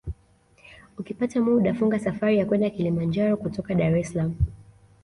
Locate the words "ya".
2.37-2.45